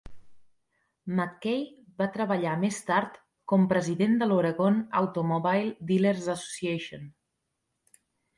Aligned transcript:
McKay 1.17 1.59
va 2.01 2.07
treballar 2.15 2.53
més 2.63 2.79
tard 2.87 3.19
com 3.53 3.67
president 3.75 4.17
de 4.23 4.27
l"Oregon 4.29 4.81
Automobile 5.03 5.71
Dealer's 5.93 6.27
Association. 6.39 7.07